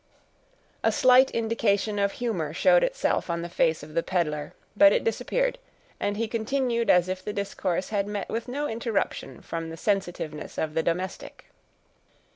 [0.83, 5.03] A slight indication of humor showed itself on the face of the peddler, but it
[5.03, 5.59] disappeared,
[5.99, 10.57] and he continued as if the discourse had met with no interruption from the sensitiveness
[10.57, 11.51] of the domestic.